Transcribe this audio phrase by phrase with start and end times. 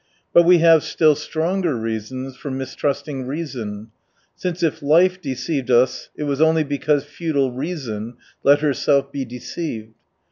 [0.33, 3.91] But we have still stronger grounds for mistrusting reason:
[4.35, 9.93] since if life deceived us, it was only because futile reason let herself be deceived.